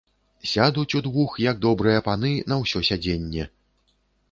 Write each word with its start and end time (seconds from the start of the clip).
Сядуць 0.51 0.93
удвух, 0.99 1.35
як 1.43 1.61
добрыя 1.67 1.99
паны, 2.09 2.33
на 2.55 2.59
ўсё 2.63 2.83
сядзенне. 2.91 3.49